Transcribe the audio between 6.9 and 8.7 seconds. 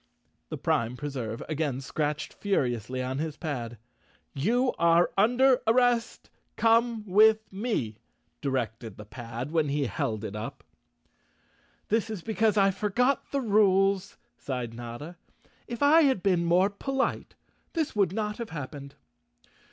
with me," 209 The Cowardly Lion of